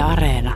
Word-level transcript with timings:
Yle 0.00 0.12
Areena. 0.12 0.54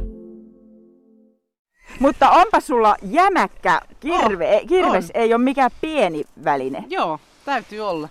Mutta 2.00 2.30
onpa 2.30 2.60
sulla 2.60 2.96
jämäkkä 3.10 3.80
kirve, 4.00 4.56
On, 4.60 4.66
kirves, 4.66 5.04
on. 5.04 5.10
ei 5.14 5.34
ole 5.34 5.42
mikään 5.42 5.70
pieni 5.80 6.24
väline. 6.44 6.84
Joo, 6.90 7.18
täytyy 7.44 7.80
olla. 7.80 8.08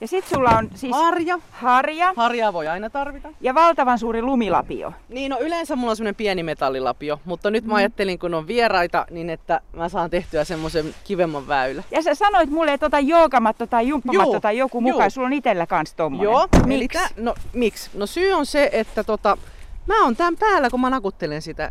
Ja 0.00 0.08
sit 0.08 0.26
sulla 0.26 0.50
on 0.50 0.70
siis 0.74 0.96
Harja. 0.96 1.38
harja 1.50 2.12
Harjaa 2.16 2.52
voi 2.52 2.68
aina 2.68 2.90
tarvita. 2.90 3.28
ja 3.40 3.54
valtavan 3.54 3.98
suuri 3.98 4.22
lumilapio. 4.22 4.92
Niin, 5.08 5.30
no 5.30 5.38
yleensä 5.40 5.76
mulla 5.76 5.90
on 5.90 5.96
semmonen 5.96 6.14
pieni 6.14 6.42
metallilapio, 6.42 7.20
mutta 7.24 7.50
nyt 7.50 7.64
mä 7.64 7.74
ajattelin, 7.74 8.18
kun 8.18 8.34
on 8.34 8.46
vieraita, 8.46 9.06
niin 9.10 9.30
että 9.30 9.60
mä 9.72 9.88
saan 9.88 10.10
tehtyä 10.10 10.44
semmoisen 10.44 10.94
kivemman 11.04 11.48
väylä. 11.48 11.82
Ja 11.90 12.02
sä 12.02 12.14
sanoit 12.14 12.50
mulle, 12.50 12.72
että 12.72 12.86
ota 12.86 13.00
joogamatto 13.00 13.66
tai 13.66 13.88
jumppamatto 13.88 14.32
Juu, 14.32 14.40
tai 14.40 14.58
joku 14.58 14.80
mukaan. 14.80 15.10
Sulla 15.10 15.26
on 15.26 15.32
itellä 15.32 15.66
kans 15.66 15.94
tommonen. 15.94 16.24
Joo, 16.24 16.48
eli 16.66 16.78
Miksi? 16.78 16.98
no 17.16 17.34
miksi? 17.52 17.90
No 17.94 18.06
syy 18.06 18.32
on 18.32 18.46
se, 18.46 18.70
että 18.72 19.04
tota, 19.04 19.38
mä 19.86 20.04
oon 20.04 20.16
tän 20.16 20.36
päällä, 20.36 20.70
kun 20.70 20.80
mä 20.80 20.90
nakuttelen 20.90 21.42
sitä 21.42 21.70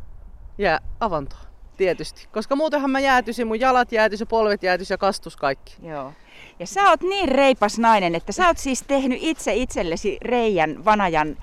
ja 0.57 0.79
avantoa. 0.99 1.39
Tietysti. 1.77 2.27
Koska 2.31 2.55
muutenhan 2.55 2.91
mä 2.91 2.99
jäätyisin, 2.99 3.47
mun 3.47 3.59
jalat 3.59 3.91
jäätys 3.91 4.19
ja 4.19 4.25
polvet 4.25 4.63
jäätys 4.63 4.89
ja 4.89 4.97
kastus 4.97 5.37
kaikki. 5.37 5.75
Joo. 5.83 6.13
Ja 6.59 6.67
sä 6.67 6.89
oot 6.89 7.01
niin 7.01 7.29
reipas 7.29 7.79
nainen, 7.79 8.15
että 8.15 8.31
sä 8.31 8.47
oot 8.47 8.57
siis 8.57 8.83
tehnyt 8.87 9.20
itse 9.21 9.53
itsellesi 9.53 10.17
reijän 10.21 10.85
vanajan 10.85 11.37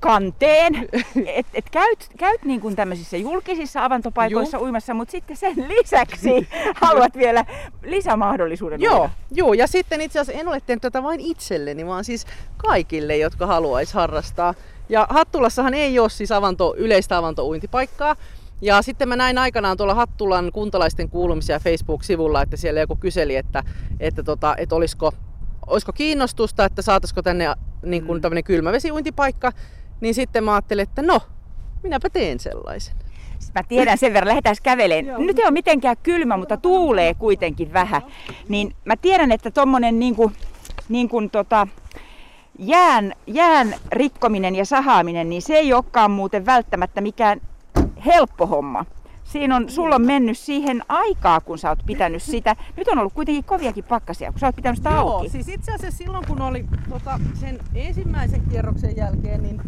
kanteen. 0.00 0.74
Et, 1.26 1.46
et 1.54 1.70
käyt, 1.70 2.08
käyt 2.18 2.44
niin 2.44 2.60
kuin 2.60 2.76
tämmöisissä 2.76 3.16
julkisissa 3.16 3.84
avantopaikoissa 3.84 4.60
uimassa, 4.60 4.94
mutta 4.94 5.12
sitten 5.12 5.36
sen 5.36 5.68
lisäksi 5.68 6.48
haluat 6.82 7.16
vielä 7.16 7.44
lisämahdollisuuden 7.82 8.80
Joo, 8.80 9.00
uida. 9.00 9.10
joo, 9.30 9.52
ja 9.52 9.66
sitten 9.66 10.00
itse 10.00 10.20
asiassa 10.20 10.40
en 10.40 10.48
ole 10.48 10.60
tehnyt 10.60 10.82
tätä 10.82 11.02
vain 11.02 11.20
itselleni, 11.20 11.86
vaan 11.86 12.04
siis 12.04 12.26
kaikille, 12.56 13.16
jotka 13.16 13.46
haluaisi 13.46 13.94
harrastaa. 13.94 14.54
Ja 14.92 15.06
Hattulassahan 15.10 15.74
ei 15.74 15.98
ole 15.98 16.10
siis 16.10 16.32
avanto, 16.32 16.74
yleistä 16.76 17.18
avantouintipaikkaa. 17.18 18.16
Ja 18.60 18.82
sitten 18.82 19.08
mä 19.08 19.16
näin 19.16 19.38
aikanaan 19.38 19.76
tuolla 19.76 19.94
Hattulan 19.94 20.50
kuntalaisten 20.52 21.10
kuulumisia 21.10 21.58
Facebook-sivulla, 21.60 22.42
että 22.42 22.56
siellä 22.56 22.80
joku 22.80 22.96
kyseli, 22.96 23.36
että, 23.36 23.62
että, 24.00 24.22
tota, 24.22 24.54
että 24.58 24.74
olisiko, 24.74 25.12
olisiko 25.66 25.92
kiinnostusta, 25.92 26.64
että 26.64 26.82
saataisiko 26.82 27.22
tänne 27.22 27.54
niin 27.82 28.04
kuin 28.06 28.18
Mm. 28.18 28.22
tämmöinen 28.22 28.44
kylmävesiuintipaikka. 28.44 29.52
Niin 30.00 30.14
sitten 30.14 30.44
mä 30.44 30.52
ajattelin, 30.54 30.82
että 30.82 31.02
no, 31.02 31.20
minäpä 31.82 32.10
teen 32.10 32.40
sellaisen. 32.40 32.96
Mä 33.54 33.62
tiedän 33.62 33.98
sen 33.98 34.12
verran, 34.12 34.28
lähdetään 34.28 34.56
käveleen. 34.62 35.14
Nyt 35.18 35.38
ei 35.38 35.44
ole 35.44 35.50
mitenkään 35.50 35.96
kylmä, 36.02 36.36
mutta 36.36 36.56
tuulee 36.56 37.14
kuitenkin 37.14 37.72
vähän. 37.72 38.02
Niin 38.48 38.76
mä 38.84 38.96
tiedän, 38.96 39.32
että 39.32 39.50
tommonen 39.50 39.98
niin 39.98 40.16
kuin, 40.16 40.32
niin 40.88 41.08
kuin 41.08 41.30
tota, 41.30 41.66
jään, 42.58 43.12
jään 43.26 43.74
rikkominen 43.92 44.54
ja 44.54 44.64
sahaaminen, 44.64 45.28
niin 45.28 45.42
se 45.42 45.54
ei 45.54 45.72
olekaan 45.72 46.10
muuten 46.10 46.46
välttämättä 46.46 47.00
mikään 47.00 47.40
helppo 48.06 48.46
homma. 48.46 48.84
Siinä 49.24 49.56
on, 49.56 49.70
sulla 49.70 49.94
on 49.94 50.06
mennyt 50.06 50.38
siihen 50.38 50.82
aikaa, 50.88 51.40
kun 51.40 51.58
sä 51.58 51.68
oot 51.68 51.78
pitänyt 51.86 52.22
sitä. 52.22 52.56
Nyt 52.76 52.88
on 52.88 52.98
ollut 52.98 53.12
kuitenkin 53.12 53.44
koviakin 53.44 53.84
pakkasia, 53.84 54.32
kun 54.32 54.40
sä 54.40 54.46
oot 54.46 54.56
pitänyt 54.56 54.76
sitä 54.76 54.98
auki. 54.98 55.24
Joo, 55.24 55.30
siis 55.32 55.48
itse 55.48 55.72
asiassa 55.72 55.98
silloin 55.98 56.26
kun 56.26 56.42
oli 56.42 56.64
tota, 56.90 57.20
sen 57.34 57.58
ensimmäisen 57.74 58.42
kierroksen 58.50 58.96
jälkeen, 58.96 59.42
niin 59.42 59.60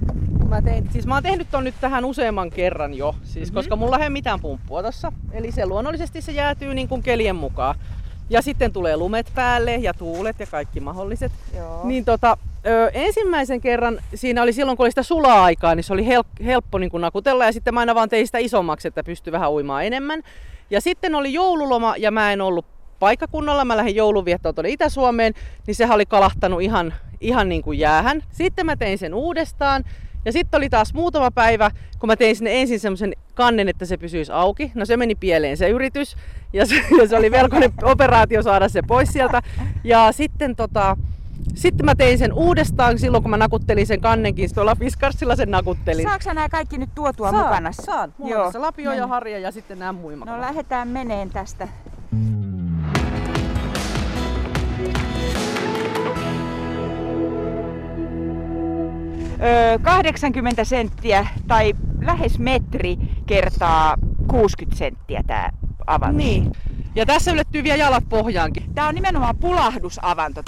mä 0.49 0.63
tein, 0.63 0.89
siis 0.93 1.07
mä 1.07 1.15
oon 1.15 1.23
tehnyt 1.23 1.49
ton 1.51 1.65
nyt 1.65 1.75
tähän 1.81 2.05
useamman 2.05 2.51
kerran 2.51 2.95
jo, 2.95 3.15
siis 3.23 3.35
Mhm. 3.35 3.41
mm-hmm. 3.41 3.55
koska 3.55 3.77
mulla 3.77 3.99
ei 3.99 4.11
mitään 4.11 4.41
pumppua 4.41 4.83
tossa. 4.83 5.13
Eli 5.33 5.53
se 5.53 5.67
luonnollisesti 5.67 6.23
se 6.23 6.33
jäätyy 6.33 6.75
niin 6.75 6.89
kuin 6.89 7.03
kelien 7.03 7.37
mukaan. 7.37 7.75
Ja 8.31 8.43
sitten 8.43 8.73
tulee 8.73 8.97
lumet 8.97 9.31
päälle 9.35 9.75
ja 9.77 9.95
tuulet 9.95 10.41
ja 10.41 10.47
kaikki 10.47 10.81
mahdolliset. 10.81 11.33
Joo. 11.57 11.81
Niin 11.85 12.05
tota, 12.05 12.37
ö, 12.67 12.91
ensimmäisen 12.95 13.61
kerran 13.61 14.01
siinä 14.15 14.43
oli 14.43 14.53
silloin, 14.53 14.77
kun 14.77 14.85
oli 14.85 14.91
sitä 14.91 15.03
sulaa-aikaa, 15.03 15.75
niin 15.75 15.85
se 15.85 15.93
oli 15.93 16.07
hel- 16.07 16.45
helppo 16.45 16.79
niin 16.79 16.91
nakutella 16.95 17.45
ja 17.45 17.53
sitten 17.53 17.75
mä 17.75 17.81
aina 17.81 17.95
vaan 17.95 18.09
tein 18.09 18.27
sitä 18.27 18.39
isommaksi, 18.39 18.89
että 18.89 19.05
pystyi 19.05 19.33
vähän 19.33 19.53
uimaan 19.53 19.85
enemmän. 19.85 20.23
Ja 20.71 20.81
sitten 20.81 21.15
oli 21.15 21.33
joululoma 21.33 21.95
ja 21.99 22.11
mä 22.11 22.33
en 22.33 22.41
ollut 22.41 22.67
paikkakunnalla, 22.99 23.65
mä 23.65 23.77
lähdin 23.77 23.97
joulunviettoon 23.97 24.55
tuonne 24.55 24.71
Itä-Suomeen, 24.71 25.35
niin 25.67 25.75
sehän 25.75 25.95
oli 25.95 26.07
kalahtanut 26.07 26.63
ihan, 26.63 26.95
ihan 27.21 27.49
niin 27.49 27.63
kuin 27.63 27.79
jäähän. 27.79 28.23
Sitten 28.31 28.67
mä 28.67 28.77
tein 28.77 28.99
sen 28.99 29.15
uudestaan 29.15 29.85
ja 30.25 30.33
sitten 30.33 30.59
oli 30.59 30.69
taas 30.71 30.95
muutama 30.95 31.31
päivä, 31.31 31.71
kun 31.99 32.07
mä 32.07 32.17
tein 32.17 32.37
sinne 32.37 32.61
ensin 32.61 32.81
semmoisen 32.81 33.13
kannen, 33.35 33.69
että 33.69 33.85
se 33.85 33.97
pysyisi 33.97 34.33
auki. 34.33 34.73
No 34.75 34.85
se 34.85 34.97
meni 34.97 35.15
pieleen 35.15 35.57
se 35.57 35.69
yritys 35.69 36.17
ja 36.53 36.67
se, 36.67 36.75
ja 37.01 37.09
se 37.09 37.17
oli 37.17 37.31
velkoinen 37.31 37.73
operaatio 37.83 38.43
saada 38.43 38.69
se 38.69 38.83
pois 38.83 39.09
sieltä. 39.09 39.43
Ja 39.85 40.13
sitten 40.13 40.57
tota, 40.57 40.97
sitten 41.55 41.87
mä 41.87 41.95
tein 41.95 42.19
sen 42.19 42.33
uudestaan 42.33 42.99
silloin, 42.99 43.23
kun 43.23 43.31
mä 43.31 43.37
nakuttelin 43.37 43.87
sen 43.87 44.01
kannenkin. 44.01 44.55
Tuolla 44.55 44.75
Fiskarssilla 44.75 45.37
sen 45.37 45.51
nakuttelin. 45.51 46.03
Saatko 46.03 46.33
nämä 46.33 46.49
kaikki 46.49 46.79
nyt 46.79 46.91
tuotua 46.95 47.31
Saan, 47.31 47.47
mukana? 47.47 47.73
Saan. 47.73 48.15
Mulla 48.19 48.33
Joo. 48.33 48.45
tässä 48.45 48.61
lapio 48.61 48.93
ja 48.93 49.07
harja 49.07 49.39
ja 49.39 49.51
sitten 49.51 49.79
nämä 49.79 49.93
muimakat. 49.93 50.35
No 50.35 50.41
lähdetään 50.41 50.89
meneen 50.89 51.31
tästä. 51.31 51.69
Öö, 59.43 59.79
80 59.79 60.65
senttiä 60.65 61.27
tai 61.49 61.75
lähes 62.03 62.39
metri 62.39 62.97
kertaa 63.27 63.97
60 64.29 64.79
senttiä 64.79 65.23
tämä 65.27 65.51
avanto. 65.87 66.17
Niin. 66.17 66.53
Ja 66.95 67.07
tässä 67.07 67.33
ylettyy 67.33 67.65
vielä 67.65 67.77
jalat 67.77 68.05
pohjaankin. 68.09 68.75
Tämä 68.75 68.89
on 68.89 68.95
nimenomaan 68.95 69.37
pulahdusavanto. 69.37 70.43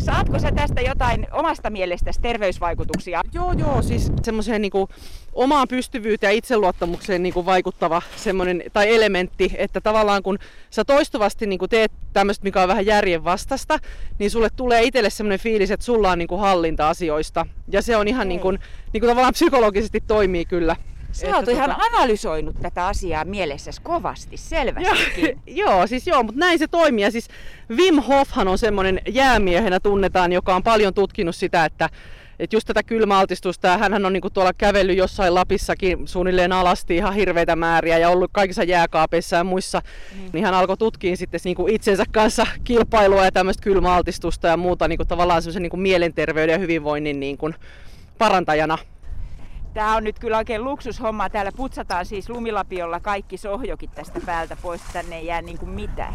Saatko 0.00 0.38
sä 0.38 0.52
tästä 0.52 0.80
jotain 0.80 1.26
omasta 1.32 1.70
mielestäsi 1.70 2.20
terveysvaikutuksia? 2.20 3.22
Joo, 3.32 3.52
joo, 3.52 3.82
siis 3.82 4.12
semmoiseen 4.22 4.62
niinku 4.62 4.88
omaan 5.32 5.68
pystyvyyteen 5.68 6.30
ja 6.30 6.36
itseluottamukseen 6.38 7.22
niinku 7.22 7.46
vaikuttava 7.46 8.02
semmoinen 8.16 8.62
tai 8.72 8.94
elementti, 8.94 9.52
että 9.56 9.80
tavallaan 9.80 10.22
kun 10.22 10.38
sä 10.70 10.84
toistuvasti 10.84 11.46
niinku 11.46 11.68
teet 11.68 11.92
tämmöistä, 12.12 12.44
mikä 12.44 12.62
on 12.62 12.68
vähän 12.68 12.86
järjen 12.86 13.24
vastasta, 13.24 13.78
niin 14.18 14.30
sulle 14.30 14.48
tulee 14.56 14.82
itselle 14.82 15.10
semmoinen 15.10 15.38
fiilis, 15.40 15.70
että 15.70 15.86
sulla 15.86 16.10
on 16.10 16.18
niinku 16.18 16.36
hallinta 16.36 16.88
asioista. 16.88 17.46
Ja 17.68 17.82
se 17.82 17.96
on 17.96 18.08
ihan 18.08 18.20
Okei. 18.20 18.28
niinku, 18.28 18.52
niinku 18.92 19.06
tavallaan 19.06 19.34
psykologisesti 19.34 20.02
toimii 20.06 20.44
kyllä. 20.44 20.76
Sä 21.12 21.36
oot 21.36 21.48
ihan 21.48 21.70
tota- 21.70 21.86
analysoinut 21.86 22.56
tätä 22.62 22.86
asiaa 22.86 23.24
mielessäsi 23.24 23.80
kovasti, 23.82 24.36
selvästikin. 24.36 25.40
joo, 25.62 25.86
siis 25.86 26.06
joo, 26.06 26.22
mutta 26.22 26.40
näin 26.40 26.58
se 26.58 26.66
toimii. 26.66 27.04
Ja 27.04 27.10
siis 27.10 27.28
Wim 27.76 28.02
Hofhan 28.02 28.48
on 28.48 28.58
semmoinen 28.58 29.00
jäämiehenä 29.08 29.80
tunnetaan, 29.80 30.32
joka 30.32 30.54
on 30.54 30.62
paljon 30.62 30.94
tutkinut 30.94 31.36
sitä, 31.36 31.64
että 31.64 31.88
että 32.40 32.56
just 32.56 32.66
tätä 32.66 32.82
kylmäaltistusta, 32.82 33.68
ja 33.68 33.78
hänhän 33.78 34.06
on 34.06 34.12
niinku 34.12 34.30
tuolla 34.30 34.52
kävellyt 34.58 34.96
jossain 34.96 35.34
Lapissakin 35.34 36.08
suunnilleen 36.08 36.52
alasti 36.52 36.96
ihan 36.96 37.14
hirveitä 37.14 37.56
määriä 37.56 37.98
ja 37.98 38.10
ollut 38.10 38.30
kaikissa 38.32 38.62
jääkaapeissa 38.62 39.36
ja 39.36 39.44
muissa, 39.44 39.82
mm. 40.14 40.30
niin 40.32 40.44
hän 40.44 40.54
alkoi 40.54 40.76
tutkia 40.76 41.16
sitten 41.16 41.40
niinku 41.44 41.66
itsensä 41.68 42.04
kanssa 42.12 42.46
kilpailua 42.64 43.24
ja 43.24 43.32
tämmöistä 43.32 43.62
kylmäaltistusta 43.62 44.48
ja 44.48 44.56
muuta 44.56 44.88
niinku 44.88 45.04
tavallaan 45.04 45.42
semmoisen 45.42 45.62
niinku 45.62 45.76
mielenterveyden 45.76 46.52
ja 46.52 46.58
hyvinvoinnin 46.58 47.20
niinku 47.20 47.50
parantajana. 48.18 48.78
Tää 49.74 49.96
on 49.96 50.04
nyt 50.04 50.18
kyllä 50.18 50.38
oikein 50.38 50.64
luksushomma. 50.64 51.30
Täällä 51.30 51.52
putsataan 51.52 52.06
siis 52.06 52.28
lumilapiolla 52.28 53.00
kaikki 53.00 53.36
sohjokin 53.36 53.90
tästä 53.90 54.20
päältä 54.26 54.56
pois. 54.62 54.80
Tänne 54.92 55.16
ei 55.16 55.26
jää 55.26 55.42
niinku 55.42 55.66
mitään. 55.66 56.14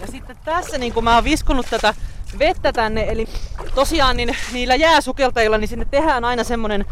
Ja 0.00 0.06
sitten 0.06 0.36
tässä 0.44 0.78
niin 0.78 0.92
kun 0.92 1.04
mä 1.04 1.14
oon 1.14 1.24
viskonut 1.24 1.66
tätä 1.70 1.94
vettä 2.38 2.72
tänne, 2.72 3.04
eli 3.08 3.28
tosiaan 3.74 4.16
niin 4.16 4.36
niillä 4.52 4.74
jääsukeltajilla 4.74 5.58
niin 5.58 5.68
sinne 5.68 5.84
tehdään 5.84 6.24
aina 6.24 6.44
semmonen 6.44 6.84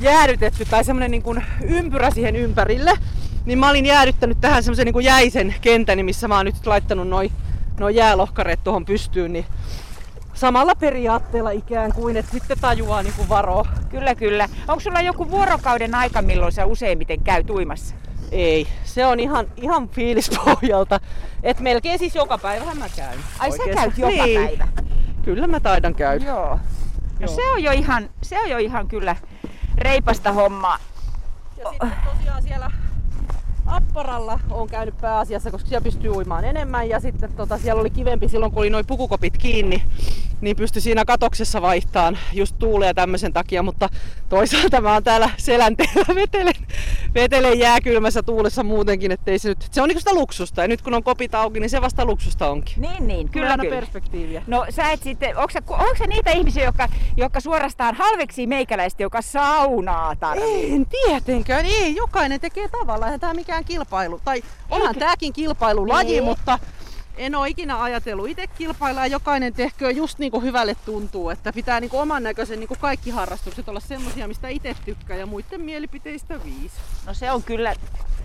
jäädytetty 0.00 0.64
tai 0.64 0.84
semmonen 0.84 1.10
niin 1.10 1.22
kuin 1.22 1.44
ympyrä 1.62 2.10
siihen 2.10 2.36
ympärille. 2.36 2.92
Niin 3.44 3.58
mä 3.58 3.70
olin 3.70 3.86
jäädyttänyt 3.86 4.40
tähän 4.40 4.62
semmosen 4.62 4.86
niin 4.86 5.04
jäisen 5.04 5.54
kentän, 5.60 6.04
missä 6.04 6.28
mä 6.28 6.36
oon 6.36 6.46
nyt 6.46 6.66
laittanut 6.66 7.08
noi, 7.08 7.30
noi 7.80 7.96
jäälohkareet 7.96 8.64
tuohon 8.64 8.84
pystyyn, 8.84 9.32
niin 9.32 9.46
samalla 10.38 10.74
periaatteella 10.74 11.50
ikään 11.50 11.92
kuin, 11.92 12.16
että 12.16 12.32
sitten 12.32 12.58
tajuaa 12.60 13.02
niin 13.02 13.14
kuin 13.16 13.28
varoa. 13.28 13.64
Kyllä, 13.88 14.14
kyllä. 14.14 14.48
Onko 14.68 14.80
sulla 14.80 15.00
joku 15.00 15.30
vuorokauden 15.30 15.94
aika, 15.94 16.22
milloin 16.22 16.52
sä 16.52 16.66
useimmiten 16.66 17.24
käyt 17.24 17.50
uimassa? 17.50 17.94
Ei, 18.32 18.66
se 18.84 19.06
on 19.06 19.20
ihan, 19.20 19.46
ihan 19.56 19.88
fiilispohjalta. 19.88 21.00
Et 21.42 21.60
melkein 21.60 21.98
siis 21.98 22.14
joka 22.14 22.38
päivä 22.38 22.74
mä 22.74 22.88
käyn. 22.96 23.18
Ai 23.38 23.50
sä 23.50 23.62
Oikeastaan. 23.62 23.74
käyt 23.74 23.98
joka 23.98 24.24
niin. 24.24 24.44
päivä? 24.44 24.68
Kyllä 25.22 25.46
mä 25.46 25.60
taidan 25.60 25.94
käydä. 25.94 26.24
Joo. 26.24 26.48
No 26.48 26.58
Joo. 27.20 27.28
se 27.34 27.50
on 27.50 27.62
jo 27.62 27.72
ihan, 27.72 28.10
se 28.22 28.40
on 28.40 28.50
jo 28.50 28.58
ihan 28.58 28.88
kyllä 28.88 29.16
reipasta 29.78 30.32
hommaa. 30.32 30.78
Ja 31.56 31.70
sitten 31.70 31.92
tosiaan 32.16 32.42
siellä 32.42 32.70
Apparalla 33.66 34.40
on 34.50 34.68
käynyt 34.68 34.98
pääasiassa, 35.00 35.50
koska 35.50 35.68
siellä 35.68 35.84
pystyy 35.84 36.10
uimaan 36.10 36.44
enemmän. 36.44 36.88
Ja 36.88 37.00
sitten 37.00 37.32
tota, 37.32 37.58
siellä 37.58 37.80
oli 37.80 37.90
kivempi 37.90 38.28
silloin, 38.28 38.52
kun 38.52 38.60
oli 38.60 38.70
noin 38.70 38.86
pukukopit 38.86 39.38
kiinni, 39.38 39.82
niin 40.40 40.56
pystyi 40.56 40.82
siinä 40.82 41.04
katoksessa 41.04 41.62
vaihtaan 41.62 42.18
just 42.32 42.56
tuulia 42.58 42.94
tämmöisen 42.94 43.32
takia. 43.32 43.62
Mutta 43.62 43.88
toisaalta 44.28 44.80
mä 44.80 44.92
oon 44.92 45.04
täällä 45.04 45.30
selänteellä 45.36 46.04
vetelen, 46.14 46.54
vetelee 47.14 47.54
jääkylmässä 47.54 48.22
tuulessa 48.22 48.62
muutenkin, 48.62 49.12
ettei 49.12 49.38
se 49.38 49.48
nyt, 49.48 49.68
se 49.70 49.82
on 49.82 49.88
niinku 49.88 49.98
sitä 50.00 50.14
luksusta. 50.14 50.62
Ja 50.62 50.68
nyt 50.68 50.82
kun 50.82 50.94
on 50.94 51.02
kopit 51.02 51.34
auki, 51.34 51.60
niin 51.60 51.70
se 51.70 51.80
vasta 51.80 52.04
luksusta 52.04 52.50
onkin. 52.50 52.80
Niin, 52.80 53.06
niin, 53.06 53.28
kyllä, 53.28 53.56
kyllä. 53.56 53.70
perspektiiviä. 53.76 54.42
No 54.46 54.66
sä 54.70 54.90
et 54.90 55.02
sitten, 55.02 55.36
onko 55.36 55.50
sä, 55.50 55.58
onko 55.68 56.06
niitä 56.06 56.30
ihmisiä, 56.30 56.64
jotka, 56.64 56.88
jotka 57.16 57.40
suorastaan 57.40 57.94
halveksii 57.94 58.46
meikäläistä, 58.46 59.02
joka 59.02 59.22
saunaa 59.22 60.16
tarvitsee? 60.16 60.74
En 60.74 60.86
tietenkään, 60.86 61.66
ei. 61.66 61.96
Jokainen 61.96 62.40
tekee 62.40 62.68
tavallaan. 62.68 63.08
Eihän 63.08 63.20
tämä 63.20 63.34
mikään 63.34 63.64
kilpailu. 63.64 64.20
Tai 64.24 64.42
onhan 64.70 64.88
Eikö? 64.88 65.00
tämäkin 65.00 65.32
kilpailulaji, 65.32 66.06
Niin. 66.12 66.24
mutta 66.24 66.58
en 67.18 67.34
ole 67.34 67.48
ikinä 67.48 67.82
ajatellut 67.82 68.28
itse 68.28 68.46
kilpailla 68.46 69.00
ja 69.00 69.06
jokainen 69.06 69.52
tehköön 69.52 69.96
just 69.96 70.18
niin 70.18 70.32
kuin 70.32 70.42
hyvälle 70.42 70.76
tuntuu. 70.84 71.30
Että 71.30 71.52
pitää 71.52 71.80
niin 71.80 71.90
kuin 71.90 72.00
oman 72.00 72.22
näköisen 72.22 72.60
niin 72.60 72.68
kuin 72.68 72.80
kaikki 72.80 73.10
harrastukset 73.10 73.68
olla 73.68 73.80
semmosia, 73.80 74.28
mistä 74.28 74.48
itse 74.48 74.76
tykkää 74.84 75.16
ja 75.16 75.26
muiden 75.26 75.60
mielipiteistä 75.60 76.44
viisi. 76.44 76.76
No 77.06 77.14
se 77.14 77.32
on 77.32 77.42
kyllä 77.42 77.74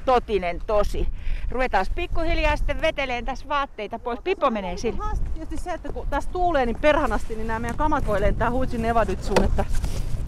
totinen 0.06 0.62
tosi. 0.68 1.08
Ruvetaan 1.52 1.86
pikkuhiljaa 1.96 2.58
sitten 2.58 2.82
veteleen 2.82 3.26
tässä 3.26 3.48
vaatteita 3.48 4.00
pois. 4.00 4.20
Pipo 4.24 4.50
menee. 4.50 4.76
Haaste 4.98 5.30
tietysti 5.30 5.58
se, 5.58 5.72
että 5.72 5.94
kun 5.94 6.08
tästä 6.10 6.32
tuulee 6.32 6.66
niin 6.66 6.82
perhanasti, 6.82 7.36
niin 7.36 7.48
nämä 7.48 7.60
meidän 7.60 7.78
kamat 7.78 8.08
voi 8.08 8.22
lentää 8.22 8.52
huitsin 8.52 8.82
nevadytsuun, 8.82 9.44
että 9.44 9.66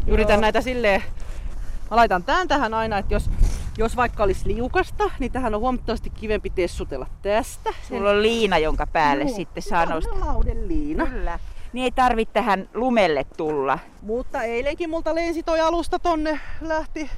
yritän 0.07 0.33
Joo. 0.33 0.41
näitä 0.41 0.61
silleen 0.61 1.03
Mä 1.91 1.97
laitan 1.97 2.23
tän 2.23 2.47
tähän 2.47 2.73
aina, 2.73 2.97
että 2.97 3.13
jos, 3.13 3.29
jos 3.77 3.95
vaikka 3.95 4.23
olisi 4.23 4.47
liukasta, 4.47 5.03
niin 5.19 5.31
tähän 5.31 5.55
on 5.55 5.61
huomattavasti 5.61 6.09
kivempi 6.09 6.49
tessutella 6.49 7.07
tästä. 7.21 7.73
Sulla 7.87 8.09
on 8.09 8.21
liina, 8.21 8.57
jonka 8.57 8.87
päälle 8.87 9.23
Joo, 9.23 9.35
sitten 9.35 9.63
saa 9.63 9.85
nostaa. 9.85 10.19
lauden 10.19 10.67
liina. 10.67 11.07
Kyllä. 11.07 11.39
Niin 11.73 11.83
ei 11.83 11.91
tarvitse 11.91 12.33
tähän 12.33 12.69
lumelle 12.73 13.25
tulla. 13.37 13.79
Mutta 14.01 14.43
eilenkin 14.43 14.89
multa 14.89 15.15
lensi 15.15 15.43
toi 15.43 15.59
alusta 15.59 15.99
tonne, 15.99 16.39
lähti 16.61 17.09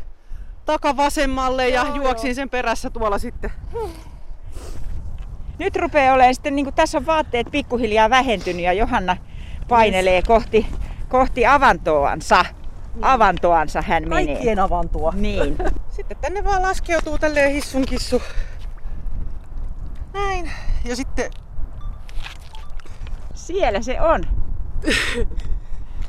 takavasemmalle 0.65 1.69
ja 1.69 1.83
Joo, 1.83 1.95
juoksin 1.95 2.27
joo. 2.29 2.35
sen 2.35 2.49
perässä 2.49 2.89
tuolla 2.89 3.17
sitten. 3.17 3.51
Nyt 5.59 5.75
rupeaa 5.75 6.13
olemaan 6.15 6.33
sitten, 6.35 6.55
niin 6.55 6.65
kuin 6.65 6.75
tässä 6.75 6.97
on 6.97 7.05
vaatteet 7.05 7.47
pikkuhiljaa 7.51 8.09
vähentynyt 8.09 8.61
ja 8.63 8.73
Johanna 8.73 9.17
painelee 9.67 10.21
kohti, 10.21 10.67
kohti 11.09 11.45
avantoansa. 11.45 12.45
Avantoansa 13.01 13.81
hän 13.81 14.09
menee. 14.09 14.25
Kaikkien 14.25 14.59
avantua. 14.59 15.13
Niin. 15.15 15.57
Sitten 15.97 16.17
tänne 16.17 16.43
vaan 16.43 16.61
laskeutuu 16.61 17.17
tälleen 17.17 17.51
hissun 17.51 17.85
kissu. 17.85 18.21
Näin. 20.13 20.51
Ja 20.85 20.95
sitten 20.95 21.31
Siellä 23.33 23.81
se 23.81 24.01
on. 24.01 24.21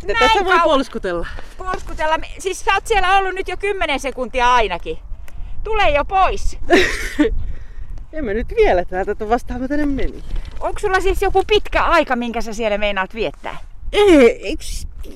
Näin 0.07 0.19
tässä 0.19 0.45
voi 0.45 0.59
kau- 0.59 0.63
polskutella. 0.65 1.27
Polskutella. 1.59 2.19
Siis 2.39 2.65
sä 2.65 2.75
oot 2.75 2.87
siellä 2.87 3.17
ollut 3.17 3.35
nyt 3.35 3.49
jo 3.49 3.57
10 3.57 4.01
sekuntia 4.01 4.55
ainakin. 4.55 4.99
Tule 5.65 5.91
jo 5.91 6.05
pois. 6.05 6.59
Emme 8.13 8.35
nyt 8.35 8.49
vielä 8.57 8.85
täältä, 8.85 9.13
että 9.13 9.29
vastaan 9.29 9.61
mä 9.61 9.69
tänne 9.69 9.87
meni. 9.87 10.25
Onko 10.61 10.79
sulla 10.79 11.01
siis 11.01 11.23
joku 11.23 11.45
pitkä 11.47 11.85
aika, 11.85 12.17
minkä 12.17 12.41
sä 12.41 12.53
siellä 12.53 12.79
meinaat 12.79 13.15
viettää? 13.15 13.57
Ei, 13.93 14.47
eikö 14.47 14.65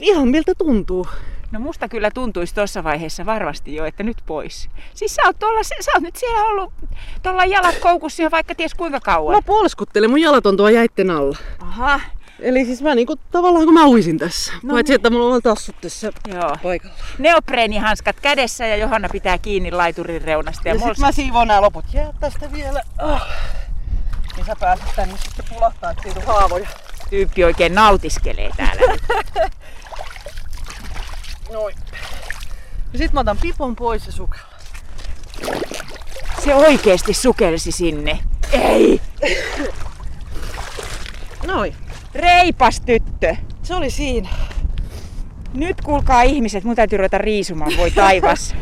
ihan 0.01 0.29
miltä 0.29 0.53
tuntuu? 0.59 1.07
No 1.53 1.61
musta 1.61 1.89
kyllä 1.89 2.11
tuntuisi 2.11 2.55
tuossa 2.55 2.85
vaiheessa 2.85 3.27
varmasti 3.27 3.75
jo, 3.75 3.85
että 3.85 4.03
nyt 4.03 4.17
pois. 4.27 4.69
Siis 4.95 5.15
sä 5.15 5.23
oot, 5.27 5.39
tuolla, 5.39 5.63
sä 5.63 5.91
oot 5.95 6.03
nyt 6.03 6.17
siellä 6.17 6.45
ollut 6.45 6.73
tuolla 7.23 7.45
jalat 7.45 7.79
koukussa 7.79 8.23
jo 8.23 8.31
vaikka 8.31 8.55
ties 8.55 8.75
kuinka 8.75 9.01
kauan. 9.01 9.35
Mä 9.37 9.43
polskuttelen, 9.43 10.11
mun 10.11 10.21
jalat 10.21 10.47
on 10.47 10.57
tuo 10.57 10.69
jäitten 10.69 11.11
alla. 11.11 11.39
Aha, 11.61 12.01
Eli 12.41 12.65
siis 12.65 12.83
mä 12.83 12.95
niinku 12.95 13.17
tavallaan 13.17 13.65
kun 13.65 13.75
mä 13.75 13.87
uisin 13.87 14.19
tässä. 14.19 14.53
No 14.63 14.75
Paitsi 14.75 14.91
niin. 14.93 14.97
että 14.97 15.11
mulla 15.11 15.35
on 15.35 15.43
tassut 15.43 15.77
tässä 15.81 16.13
joo. 16.35 16.57
paikalla. 16.63 16.97
Neopreenihanskat 17.19 18.21
kädessä 18.21 18.67
ja 18.67 18.77
Johanna 18.77 19.09
pitää 19.13 19.39
kiinni 19.39 19.71
laiturin 19.71 20.23
reunasta. 20.23 20.69
Ja, 20.69 20.75
Ja, 20.75 20.81
sit 20.81 20.99
mä 20.99 21.13
siivoon 21.13 21.49
nämä 21.49 21.61
loput 21.61 21.85
jäät 21.93 22.17
tästä 22.21 22.53
vielä. 22.53 22.83
Oh. 23.03 23.21
Niin 24.37 24.47
sä 24.47 24.57
pääset 24.61 24.87
tänne 24.97 25.15
sitten 25.25 25.45
pulahtaa, 25.55 25.91
ettei 25.91 26.13
tuu 26.15 26.23
haavoja. 26.27 26.69
tyyppi 27.11 27.45
oikein 27.45 27.75
nautiskelee 27.75 28.51
täällä. 28.57 28.83
Noin. 31.53 31.75
Ja 32.93 32.99
sit 32.99 33.13
mä 33.13 33.21
otan 33.21 33.39
pipon 33.39 33.77
pois 33.77 34.07
ja 34.07 34.13
sukella. 34.13 34.47
Se 36.45 36.55
oikeesti 36.55 37.15
sukelsi 37.15 37.73
sinne. 37.73 38.19
Ei! 38.53 39.01
Noin. 41.47 41.75
Reipas 42.15 42.81
tyttö. 42.81 43.37
Se 43.63 43.75
oli 43.75 43.91
siinä. 43.91 44.29
Nyt 45.55 45.81
kuulkaa 45.81 46.23
ihmiset, 46.23 46.65
mun 46.65 46.77
täytyy 46.77 46.97
ruveta 46.99 47.19
riisumaan, 47.19 47.73
voi 47.77 47.91
taivas. 47.91 48.55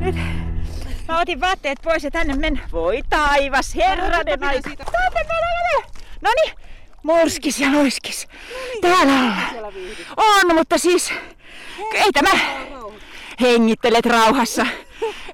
Nyt 0.00 0.16
mä 1.08 1.20
otin 1.20 1.40
vaatteet 1.40 1.78
pois 1.82 2.04
ja 2.04 2.10
tänne 2.10 2.34
men. 2.34 2.60
Voi 2.72 3.02
taivas, 3.10 3.74
herranen 3.74 4.44
aika. 4.44 4.68
siitä- 4.68 4.84
No 6.22 6.30
niin, 6.44 6.54
morskis 7.06 7.60
ja 7.60 7.70
noiskis. 7.70 8.28
Täällä 8.80 9.12
ollaan. 9.12 9.50
Siellä 9.50 9.74
viihdyt. 9.74 10.06
On, 10.16 10.56
mutta 10.56 10.78
siis 10.78 11.12
ei 11.94 12.12
tämä 12.12 12.30
hengittelet 13.40 14.06
rauhassa. 14.06 14.66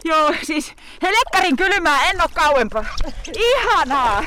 Joo, 0.05 0.35
siis 0.43 0.75
helekkarin 1.03 1.57
kylmää 1.57 2.11
en 2.11 2.21
oo 2.23 2.29
kauempaa. 2.35 2.85
Ihanaa. 3.37 4.25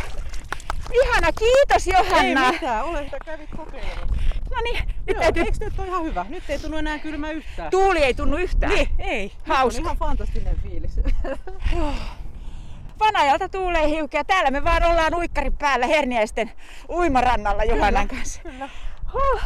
Ihana, 1.03 1.31
kiitos 1.31 1.87
Ei 1.87 1.93
Johanna. 1.93 2.51
mitään, 2.51 2.83
ole 2.85 3.03
sitä 3.03 3.17
kävit 3.25 3.49
kokeilemassa. 3.57 4.15
No 4.55 4.61
niin, 4.63 4.77
nyt 4.87 5.07
Joo, 5.07 5.19
täytyy... 5.21 5.43
eikö 5.43 5.57
nyt 5.59 5.79
ole 5.79 5.87
ihan 5.87 6.03
hyvä? 6.03 6.25
Nyt 6.29 6.43
ei 6.49 6.59
tunnu 6.59 6.77
enää 6.77 6.99
kylmä 6.99 7.31
yhtään. 7.31 7.71
Tuuli 7.71 8.03
ei 8.03 8.13
tunnu 8.13 8.37
yhtään. 8.37 8.73
Niin, 8.73 8.89
ei. 8.99 9.31
Hauska. 9.47 9.65
Nyt 9.65 9.75
on 9.77 9.83
ihan 9.83 9.97
fantastinen 9.97 10.59
fiilis. 10.63 10.91
Vanajalta 12.99 13.49
tuulee 13.49 13.87
hiukan 13.89 14.19
ja 14.19 14.23
täällä 14.23 14.51
me 14.51 14.63
vaan 14.63 14.83
ollaan 14.83 15.15
uikkarin 15.15 15.57
päällä 15.57 15.87
Herniäisten 15.87 16.51
uimarannalla 16.89 17.63
Johannan 17.63 18.07
kanssa. 18.07 18.41
Kyllä. 18.41 18.69
Huh. 19.13 19.41